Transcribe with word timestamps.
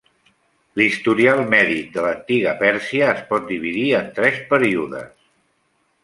L'historial 0.79 1.41
mèdic 1.49 1.91
de 1.97 2.05
l'antiga 2.05 2.53
Pèrsia 2.61 3.09
es 3.17 3.21
pot 3.33 3.45
dividir 3.51 3.83
en 3.99 4.09
tres 4.17 4.39
períodes. 4.55 5.13